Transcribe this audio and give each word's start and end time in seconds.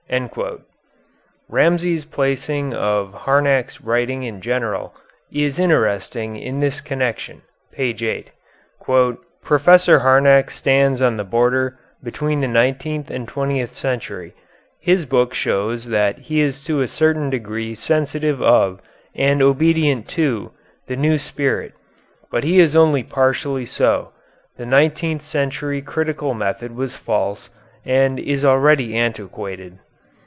Ramsay's 1.47 2.03
placing 2.03 2.73
of 2.73 3.13
Harnack's 3.13 3.79
writing 3.79 4.23
in 4.23 4.41
general 4.41 4.93
is 5.31 5.57
interesting 5.57 6.35
in 6.35 6.59
this 6.59 6.81
connection. 6.81 7.43
(P. 7.71 7.95
8) 7.97 8.29
"Professor 9.41 9.99
Harnack 9.99 10.51
stands 10.51 11.01
on 11.01 11.15
the 11.15 11.23
border 11.23 11.79
between 12.03 12.41
the 12.41 12.49
nineteenth 12.49 13.09
and 13.09 13.25
twentieth 13.25 13.71
century. 13.71 14.33
His 14.81 15.05
book 15.05 15.33
shows 15.33 15.85
that 15.85 16.17
he 16.17 16.41
is 16.41 16.61
to 16.65 16.81
a 16.81 16.89
certain 16.89 17.29
degree 17.29 17.73
sensitive 17.73 18.41
of 18.41 18.81
and 19.15 19.41
obedient 19.41 20.09
to 20.09 20.51
the 20.87 20.97
new 20.97 21.17
spirit; 21.17 21.71
but 22.29 22.43
he 22.43 22.59
is 22.59 22.75
only 22.75 23.01
partially 23.03 23.65
so. 23.65 24.11
The 24.57 24.65
nineteenth 24.65 25.21
century 25.21 25.81
critical 25.81 26.33
method 26.33 26.75
was 26.75 26.97
false, 26.97 27.49
and 27.85 28.19
is 28.19 28.43
already 28.43 28.97
antiquated.... 28.97 29.79